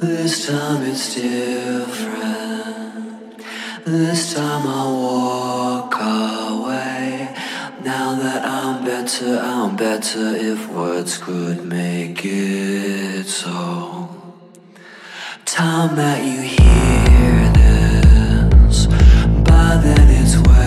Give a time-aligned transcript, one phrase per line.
[0.00, 1.84] This time it's different.
[3.84, 7.28] This time I walk away.
[7.84, 14.08] Now that I'm better, I'm better if words could make it so.
[15.44, 18.86] Time that you hear this,
[19.44, 20.59] by then it's worth.